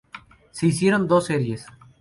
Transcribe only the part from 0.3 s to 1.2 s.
Se hicieron